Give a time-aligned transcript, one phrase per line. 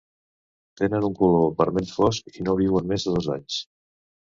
[0.81, 3.63] Tenen un color vermell fosc, i no viuen més de dos anys.